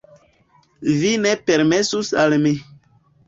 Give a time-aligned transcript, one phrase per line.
[1.01, 2.55] vi ne permesus al mi.